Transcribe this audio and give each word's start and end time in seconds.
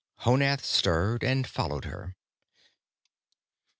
Honath 0.21 0.63
stirred 0.65 1.23
and 1.23 1.45
followed 1.47 1.85
her. 1.85 2.15